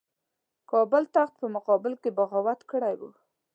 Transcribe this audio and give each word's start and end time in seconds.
کابل 0.71 1.03
تخت 1.15 1.33
په 1.41 1.47
مقابل 1.55 1.93
کې 2.01 2.09
بغاوت 2.17 2.59
کړی 2.71 2.93
وو. 2.99 3.09